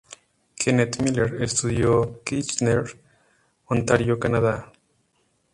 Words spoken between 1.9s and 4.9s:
en Kitchener, Ontario, Canadá.